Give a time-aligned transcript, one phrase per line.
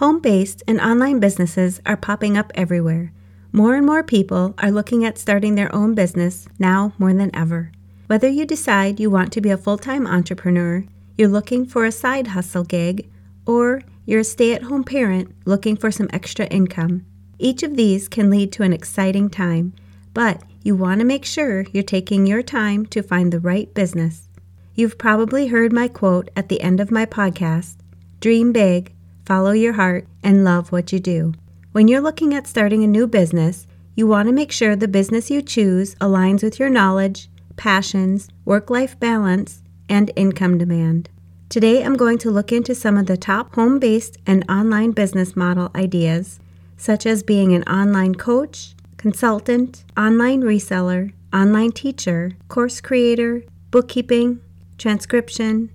[0.00, 3.12] Home based and online businesses are popping up everywhere.
[3.52, 7.70] More and more people are looking at starting their own business now more than ever.
[8.06, 10.86] Whether you decide you want to be a full time entrepreneur,
[11.18, 13.10] you're looking for a side hustle gig,
[13.44, 17.04] or you're a stay at home parent looking for some extra income,
[17.38, 19.74] each of these can lead to an exciting time,
[20.14, 24.30] but you want to make sure you're taking your time to find the right business.
[24.74, 27.76] You've probably heard my quote at the end of my podcast
[28.20, 28.94] Dream big,
[29.30, 31.32] follow your heart, and love what you do.
[31.70, 35.30] When you're looking at starting a new business, you want to make sure the business
[35.30, 41.10] you choose aligns with your knowledge, passions, work life balance, and income demand.
[41.48, 45.36] Today, I'm going to look into some of the top home based and online business
[45.36, 46.40] model ideas,
[46.76, 54.40] such as being an online coach, consultant, online reseller, online teacher, course creator, bookkeeping,
[54.76, 55.70] transcription,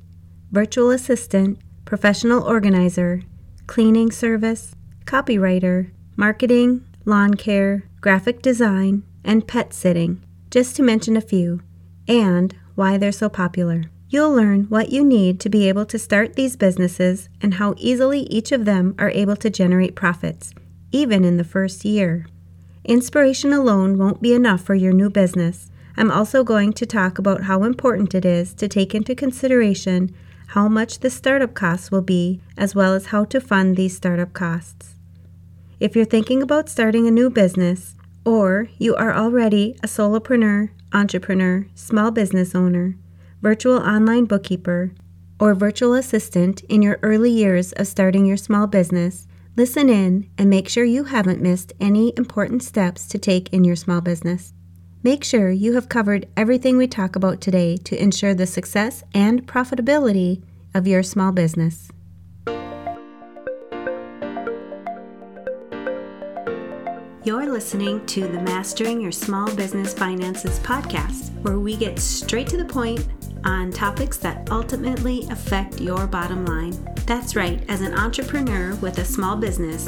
[0.52, 3.22] virtual assistant, professional organizer,
[3.68, 11.22] cleaning service, copywriter, marketing, lawn care, graphic design, and pet sitting, just to mention a
[11.22, 11.62] few,
[12.08, 13.84] and why they're so popular.
[14.10, 18.22] You'll learn what you need to be able to start these businesses and how easily
[18.22, 20.54] each of them are able to generate profits,
[20.92, 22.28] even in the first year.
[22.84, 25.72] Inspiration alone won't be enough for your new business.
[25.98, 30.16] I'm also going to talk about how important it is to take into consideration
[30.56, 34.32] how much the startup costs will be, as well as how to fund these startup
[34.32, 34.96] costs.
[35.82, 41.68] If you're thinking about starting a new business, or you are already a solopreneur, entrepreneur,
[41.76, 42.96] small business owner,
[43.42, 44.94] virtual online bookkeeper,
[45.42, 50.50] or virtual assistant in your early years of starting your small business, listen in and
[50.50, 54.54] make sure you haven't missed any important steps to take in your small business.
[55.06, 59.46] Make sure you have covered everything we talk about today to ensure the success and
[59.46, 60.42] profitability
[60.74, 61.90] of your small business.
[67.24, 72.58] You're listening to the Mastering Your Small Business Finances podcast, where we get straight to
[72.58, 73.08] the point
[73.44, 76.74] on topics that ultimately affect your bottom line.
[77.06, 79.88] That's right, as an entrepreneur with a small business,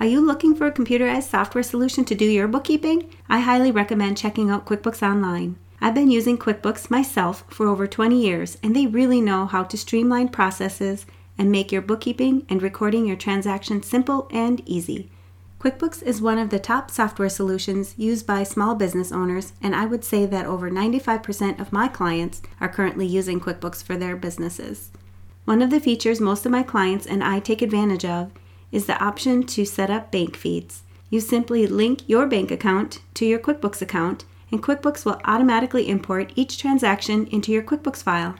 [0.00, 3.10] Are you looking for a computerized software solution to do your bookkeeping?
[3.28, 5.58] I highly recommend checking out QuickBooks Online.
[5.78, 9.76] I've been using QuickBooks myself for over 20 years, and they really know how to
[9.76, 11.04] streamline processes
[11.36, 15.10] and make your bookkeeping and recording your transactions simple and easy.
[15.60, 19.84] QuickBooks is one of the top software solutions used by small business owners, and I
[19.84, 24.92] would say that over 95% of my clients are currently using QuickBooks for their businesses.
[25.44, 28.30] One of the features most of my clients and I take advantage of
[28.72, 30.82] is the option to set up bank feeds.
[31.08, 36.32] You simply link your bank account to your QuickBooks account, and QuickBooks will automatically import
[36.36, 38.36] each transaction into your QuickBooks file.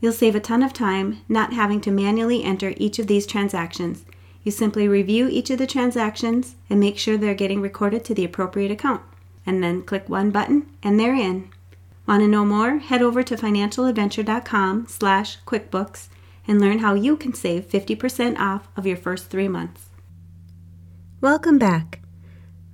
[0.00, 4.04] You'll save a ton of time not having to manually enter each of these transactions.
[4.42, 8.24] You simply review each of the transactions and make sure they're getting recorded to the
[8.24, 9.02] appropriate account.
[9.46, 11.50] And then click one button and they're in.
[12.06, 12.78] Want to know more?
[12.78, 16.08] Head over to financialadventure.com slash QuickBooks
[16.46, 19.86] and learn how you can save 50% off of your first three months.
[21.20, 22.00] Welcome back.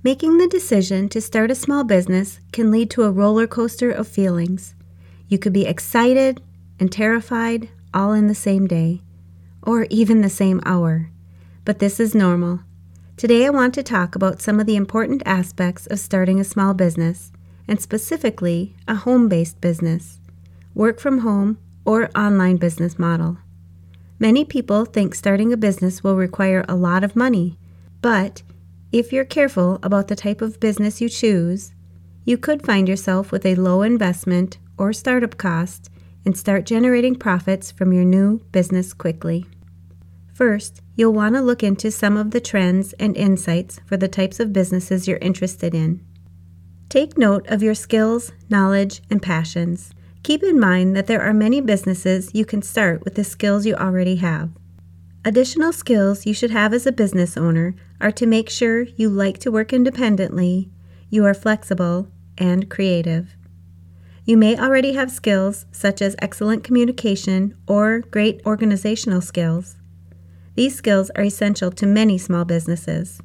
[0.03, 4.07] Making the decision to start a small business can lead to a roller coaster of
[4.07, 4.73] feelings.
[5.27, 6.41] You could be excited
[6.79, 9.01] and terrified all in the same day,
[9.61, 11.09] or even the same hour.
[11.65, 12.61] But this is normal.
[13.17, 16.73] Today, I want to talk about some of the important aspects of starting a small
[16.73, 17.31] business,
[17.67, 20.19] and specifically a home based business,
[20.73, 23.37] work from home, or online business model.
[24.19, 27.57] Many people think starting a business will require a lot of money,
[28.01, 28.43] but
[28.91, 31.73] if you're careful about the type of business you choose,
[32.25, 35.89] you could find yourself with a low investment or startup cost
[36.25, 39.45] and start generating profits from your new business quickly.
[40.33, 44.39] First, you'll want to look into some of the trends and insights for the types
[44.39, 46.05] of businesses you're interested in.
[46.89, 49.91] Take note of your skills, knowledge, and passions.
[50.23, 53.75] Keep in mind that there are many businesses you can start with the skills you
[53.75, 54.51] already have.
[55.25, 59.37] Additional skills you should have as a business owner are to make sure you like
[59.39, 60.69] to work independently,
[61.09, 63.35] you are flexible, and creative.
[64.25, 69.75] You may already have skills such as excellent communication or great organizational skills.
[70.55, 73.21] These skills are essential to many small businesses.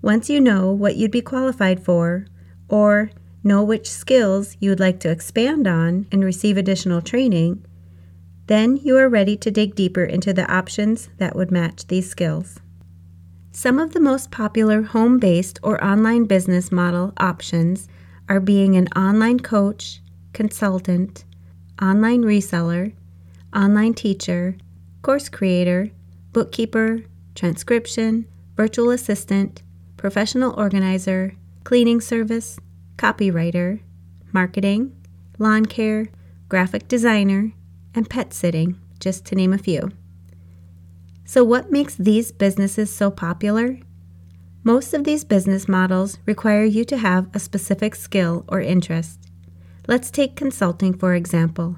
[0.00, 2.26] Once you know what you'd be qualified for,
[2.68, 3.10] or
[3.42, 7.64] know which skills you would like to expand on and receive additional training,
[8.46, 12.60] then you are ready to dig deeper into the options that would match these skills.
[13.52, 17.88] Some of the most popular home based or online business model options
[18.28, 20.00] are being an online coach,
[20.32, 21.24] consultant,
[21.80, 22.94] online reseller,
[23.54, 24.56] online teacher,
[25.02, 25.90] course creator,
[26.32, 27.02] bookkeeper,
[27.34, 29.62] transcription, virtual assistant,
[29.96, 31.34] professional organizer,
[31.64, 32.58] cleaning service,
[32.96, 33.80] copywriter,
[34.32, 34.96] marketing,
[35.38, 36.08] lawn care,
[36.48, 37.52] graphic designer,
[37.94, 39.90] and pet sitting, just to name a few.
[41.24, 43.78] So, what makes these businesses so popular?
[44.64, 49.30] Most of these business models require you to have a specific skill or interest.
[49.88, 51.76] Let's take consulting, for example.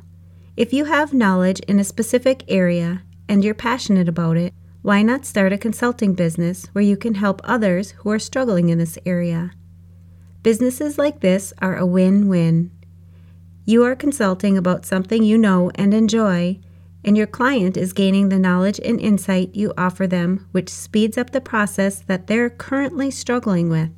[0.56, 4.52] If you have knowledge in a specific area and you're passionate about it,
[4.82, 8.78] why not start a consulting business where you can help others who are struggling in
[8.78, 9.52] this area?
[10.44, 12.70] Businesses like this are a win win.
[13.64, 16.60] You are consulting about something you know and enjoy,
[17.02, 21.30] and your client is gaining the knowledge and insight you offer them, which speeds up
[21.30, 23.88] the process that they're currently struggling with.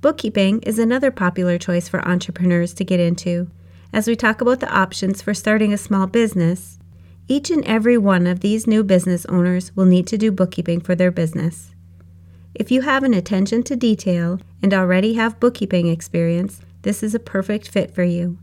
[0.00, 3.48] Bookkeeping is another popular choice for entrepreneurs to get into.
[3.92, 6.76] As we talk about the options for starting a small business,
[7.28, 10.96] each and every one of these new business owners will need to do bookkeeping for
[10.96, 11.73] their business.
[12.54, 17.18] If you have an attention to detail and already have bookkeeping experience, this is a
[17.18, 18.38] perfect fit for you.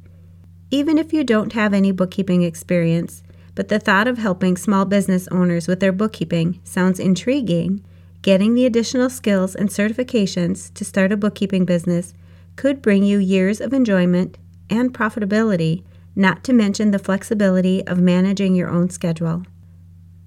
[0.69, 3.23] Even if you don't have any bookkeeping experience,
[3.55, 7.83] but the thought of helping small business owners with their bookkeeping sounds intriguing,
[8.21, 12.13] getting the additional skills and certifications to start a bookkeeping business
[12.57, 14.37] could bring you years of enjoyment
[14.69, 15.83] and profitability,
[16.15, 19.43] not to mention the flexibility of managing your own schedule.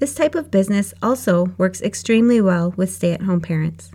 [0.04, 3.90] This type of business also works extremely well with stay at home parents.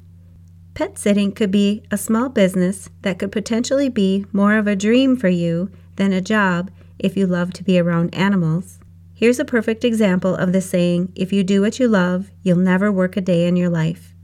[0.73, 5.15] Pet sitting could be a small business that could potentially be more of a dream
[5.15, 8.79] for you than a job if you love to be around animals.
[9.13, 12.91] Here's a perfect example of the saying if you do what you love, you'll never
[12.91, 14.15] work a day in your life.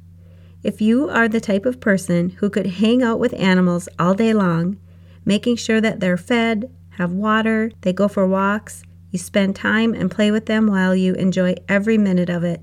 [0.64, 4.34] If you are the type of person who could hang out with animals all day
[4.34, 4.80] long,
[5.24, 8.82] making sure that they're fed, have water, they go for walks,
[9.16, 12.62] you spend time and play with them while you enjoy every minute of it,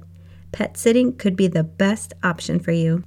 [0.52, 3.02] pet sitting could be the best option for you.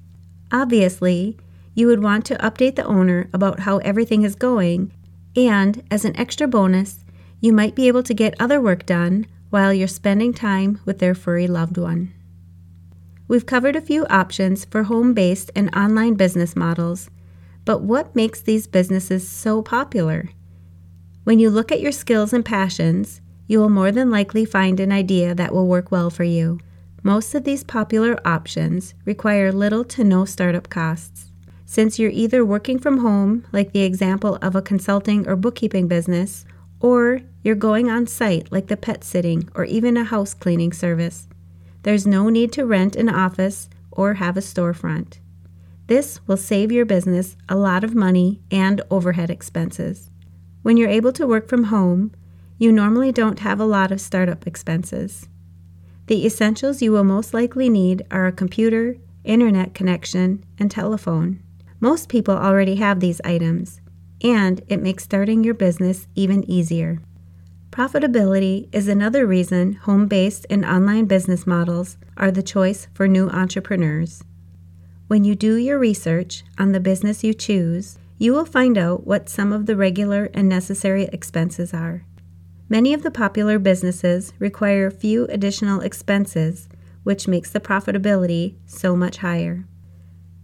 [0.52, 1.38] Obviously,
[1.76, 4.92] you would want to update the owner about how everything is going
[5.36, 7.06] and, as an extra bonus,
[7.40, 11.14] you might be able to get other work done while you're spending time with their
[11.14, 12.12] furry loved one.
[13.28, 17.12] We've covered a few options for home based and online business models,
[17.64, 20.32] but what makes these businesses so popular?
[21.26, 24.92] When you look at your skills and passions, you will more than likely find an
[24.92, 26.60] idea that will work well for you.
[27.04, 31.32] Most of these popular options require little to no startup costs.
[31.66, 36.46] Since you're either working from home, like the example of a consulting or bookkeeping business,
[36.80, 41.28] or you're going on site, like the pet sitting or even a house cleaning service,
[41.84, 45.20] there's no need to rent an office or have a storefront.
[45.88, 50.10] This will save your business a lot of money and overhead expenses.
[50.64, 52.12] When you're able to work from home,
[52.58, 55.28] you normally don't have a lot of startup expenses.
[56.08, 61.42] The essentials you will most likely need are a computer, internet connection, and telephone.
[61.80, 63.82] Most people already have these items,
[64.24, 67.02] and it makes starting your business even easier.
[67.72, 73.28] Profitability is another reason home based and online business models are the choice for new
[73.30, 74.24] entrepreneurs.
[75.08, 79.28] When you do your research on the business you choose, you will find out what
[79.28, 82.06] some of the regular and necessary expenses are.
[82.68, 86.68] Many of the popular businesses require few additional expenses,
[87.04, 89.66] which makes the profitability so much higher.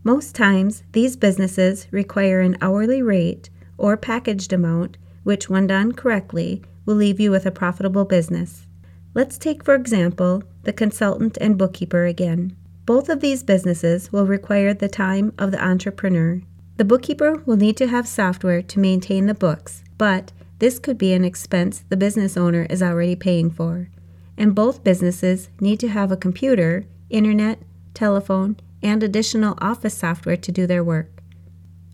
[0.03, 6.61] Most times, these businesses require an hourly rate or packaged amount, which, when done correctly,
[6.85, 8.67] will leave you with a profitable business.
[9.15, 12.55] Let's take, for example, the consultant and bookkeeper again.
[12.85, 16.41] Both of these businesses will require the time of the entrepreneur.
[16.77, 21.11] The bookkeeper will need to have software to maintain the books, but this could be
[21.13, 23.89] an expense the business owner is already paying for.
[24.37, 27.57] And both businesses need to have a computer internet,
[27.95, 31.23] telephone, and additional office software to do their work.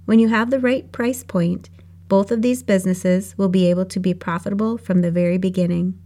[0.03, 1.69] When you have the right price point,
[2.09, 5.97] both of these businesses will be able to be profitable from the very beginning.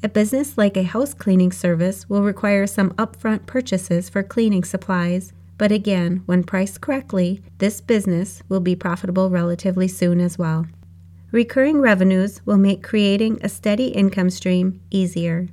[0.00, 5.32] A business like a house cleaning service will require some upfront purchases for cleaning supplies,
[5.56, 10.64] but again, when priced correctly, this business will be profitable relatively soon as well.
[11.30, 15.48] Recurring revenues will make creating a steady income stream easier.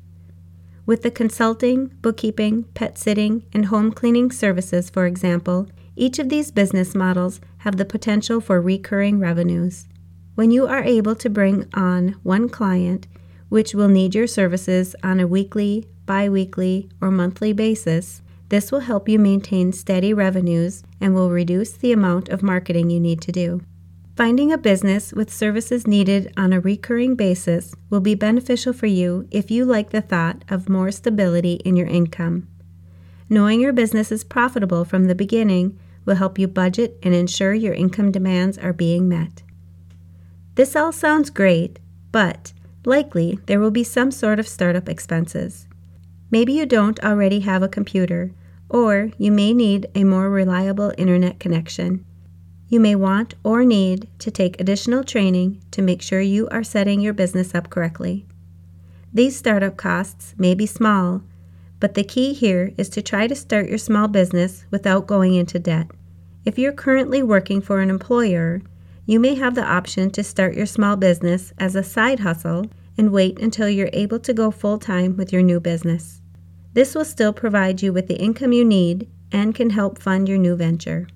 [0.86, 5.67] With the consulting, bookkeeping, pet sitting, and home cleaning services, for example,
[5.98, 9.88] each of these business models have the potential for recurring revenues.
[10.36, 13.08] When you are able to bring on one client,
[13.50, 18.82] which will need your services on a weekly, bi weekly, or monthly basis, this will
[18.82, 23.34] help you maintain steady revenues and will reduce the amount of marketing you need to
[23.34, 23.62] do.
[24.16, 29.28] Finding a business with services needed on a recurring basis will be beneficial for you
[29.30, 32.48] if you like the thought of more stability in your income.
[33.30, 37.74] Knowing your business is profitable from the beginning will help you budget and ensure your
[37.74, 39.44] income demands are being met.
[40.54, 41.80] This all sounds great,
[42.14, 42.54] but
[42.86, 45.68] likely there will be some sort of startup expenses.
[46.32, 48.32] Maybe you don't already have a computer,
[48.70, 52.06] or you may need a more reliable internet connection.
[52.75, 57.00] You may want or need to take additional training to make sure you are setting
[57.00, 58.25] your business up correctly.
[59.13, 61.22] These startup costs may be small,
[61.79, 65.58] but the key here is to try to start your small business without going into
[65.58, 65.89] debt.
[66.44, 68.62] If you're currently working for an employer,
[69.05, 72.65] you may have the option to start your small business as a side hustle
[72.98, 76.22] and wait until you're able to go full time with your new business.
[76.74, 80.39] This will still provide you with the income you need and can help fund your
[80.39, 81.08] new venture.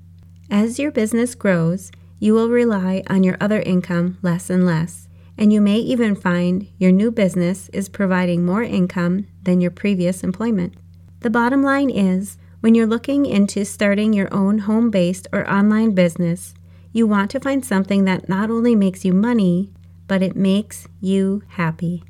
[0.52, 5.54] As your business grows, you will rely on your other income less and less, and
[5.54, 10.74] you may even find your new business is providing more income than your previous employment.
[11.20, 15.94] The bottom line is when you're looking into starting your own home based or online
[15.94, 16.56] business,
[16.92, 19.72] you want to find something that not only makes you money,
[20.08, 22.04] but it makes you happy.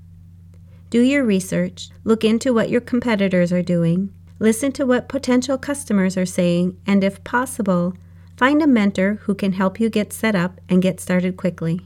[0.89, 6.15] Do your research, look into what your competitors are doing, listen to what potential customers
[6.15, 7.95] are saying, and if possible,
[8.39, 11.81] Find a mentor who can help you get set up and get started quickly.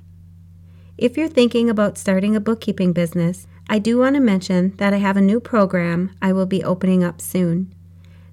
[0.99, 4.97] If you're thinking about starting a bookkeeping business, I do want to mention that I
[4.97, 7.73] have a new program I will be opening up soon.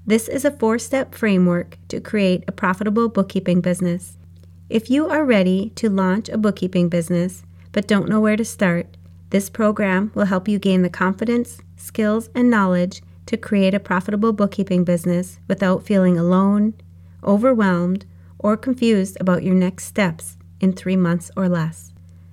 [0.04, 4.18] This is a four step framework to create a profitable bookkeeping business.
[4.68, 8.98] If you are ready to launch a bookkeeping business but don't know where to start,
[9.30, 14.34] this program will help you gain the confidence, skills, and knowledge to create a profitable
[14.34, 16.74] bookkeeping business without feeling alone,
[17.24, 18.04] overwhelmed,
[18.40, 21.92] or confused about your next steps in three months or less.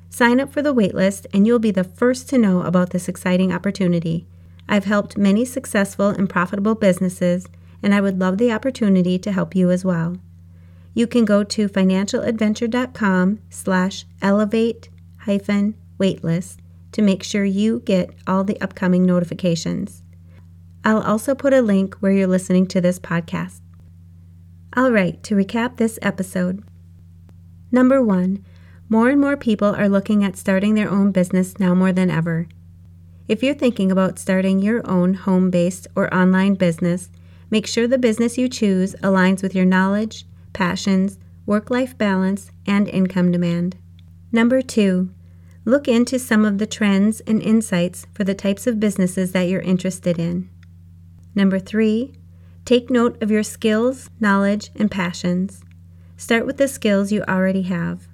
[0.10, 3.54] Sign up for the waitlist and you'll be the first to know about this exciting
[3.54, 4.26] opportunity.
[4.68, 7.48] I've helped many successful and profitable businesses,
[7.84, 10.18] and I would love the opportunity to help you as well.
[10.94, 16.58] You can go to financialadventure.com slash elevate hyphen waitlist
[16.94, 20.02] to make sure you get all the upcoming notifications.
[20.84, 23.60] I'll also put a link where you're listening to this podcast.
[24.76, 26.62] All right, to recap this episode.
[27.72, 28.44] Number one,
[28.90, 32.48] more and more people are looking at starting their own business now more than ever.
[33.28, 37.10] If you're thinking about starting your own home based or online business,
[37.50, 42.88] make sure the business you choose aligns with your knowledge, passions, work life balance, and
[42.90, 43.78] income demand.
[44.32, 45.12] Number two,
[45.66, 49.62] look into some of the trends and insights for the types of businesses that you're
[49.62, 50.50] interested in.
[51.36, 52.14] Number three,
[52.68, 55.64] Take note of your skills, knowledge, and passions.
[56.18, 58.10] Start with the skills you already have.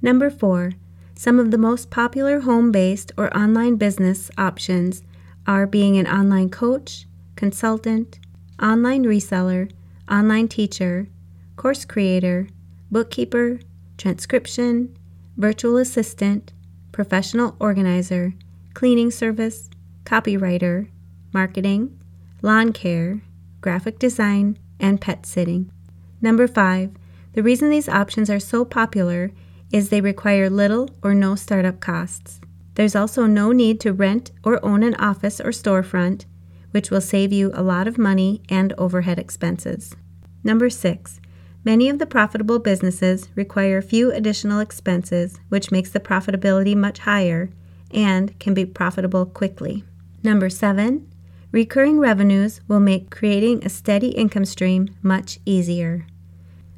[0.00, 0.72] Number four,
[1.14, 5.02] some of the most popular home based or online business options
[5.46, 7.04] are being an online coach,
[7.36, 8.18] consultant,
[8.62, 9.70] online reseller,
[10.10, 11.08] online teacher,
[11.56, 12.48] course creator,
[12.90, 13.60] bookkeeper,
[13.98, 14.96] transcription,
[15.36, 16.54] virtual assistant,
[16.92, 18.32] professional organizer,
[18.72, 19.68] cleaning service,
[20.04, 20.88] copywriter,
[21.34, 22.00] marketing,
[22.40, 23.20] lawn care,
[23.60, 25.70] graphic design, and pet sitting.
[26.20, 26.90] Number five,
[27.32, 29.30] the reason these options are so popular
[29.72, 32.40] is they require little or no startup costs.
[32.74, 36.24] There's also no need to rent or own an office or storefront,
[36.70, 39.94] which will save you a lot of money and overhead expenses.
[40.42, 41.20] Number six,
[41.64, 47.50] many of the profitable businesses require few additional expenses, which makes the profitability much higher
[47.90, 49.84] and can be profitable quickly.
[50.22, 51.09] Number seven,
[51.52, 56.06] Recurring revenues will make creating a steady income stream much easier.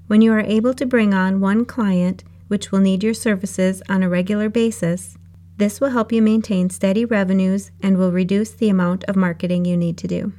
[0.06, 4.02] When you are able to bring on one client, which will need your services on
[4.02, 5.18] a regular basis,
[5.58, 9.76] this will help you maintain steady revenues and will reduce the amount of marketing you
[9.76, 10.32] need to do.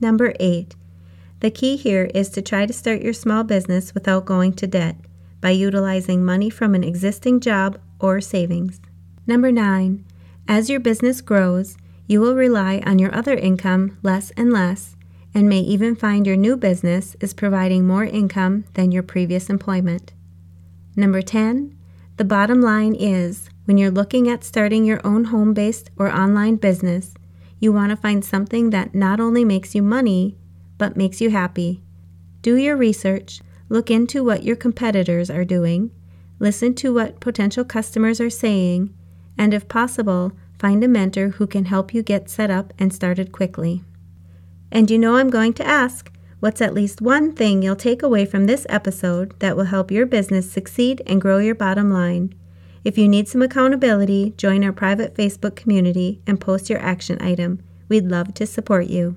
[0.00, 0.76] Number 8.
[1.40, 4.96] The key here is to try to start your small business without going to debt
[5.40, 8.80] by utilizing money from an existing job or savings.
[9.26, 10.04] Number 9.
[10.46, 14.96] As your business grows, you will rely on your other income less and less
[15.36, 20.14] and may even find your new business is providing more income than your previous employment.
[20.96, 21.76] Number 10.
[22.16, 26.56] The bottom line is when you're looking at starting your own home based or online
[26.56, 27.12] business,
[27.60, 30.38] you want to find something that not only makes you money,
[30.78, 31.82] but makes you happy.
[32.40, 35.90] Do your research, look into what your competitors are doing,
[36.38, 38.94] listen to what potential customers are saying,
[39.36, 43.32] and if possible, find a mentor who can help you get set up and started
[43.32, 43.82] quickly.
[44.70, 46.10] And you know I'm going to ask
[46.40, 50.06] what's at least one thing you'll take away from this episode that will help your
[50.06, 52.34] business succeed and grow your bottom line.
[52.84, 57.60] If you need some accountability, join our private Facebook community and post your action item.
[57.88, 59.16] We'd love to support you.